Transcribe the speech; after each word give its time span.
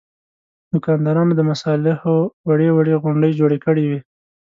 دوکاندارانو 0.71 1.31
د 1.35 1.41
مصالحو 1.49 2.15
وړې 2.47 2.69
وړې 2.75 2.93
غونډۍ 3.03 3.31
جوړې 3.39 3.57
کړې 3.65 3.83
وې. 3.89 3.99